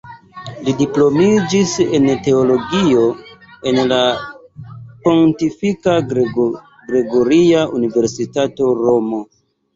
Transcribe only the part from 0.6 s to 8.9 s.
Li diplomiĝis en teologio en la Pontifika Gregoria Universitato,